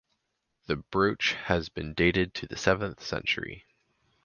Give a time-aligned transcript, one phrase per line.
[0.65, 3.67] The brooch has been dated to the seventh century.